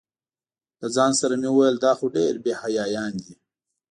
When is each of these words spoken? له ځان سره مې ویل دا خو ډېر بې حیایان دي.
له 0.79 0.87
ځان 0.95 1.11
سره 1.21 1.33
مې 1.41 1.49
ویل 1.51 1.75
دا 1.85 1.91
خو 1.97 2.05
ډېر 2.17 2.33
بې 2.43 2.53
حیایان 2.61 3.13
دي. 3.23 3.33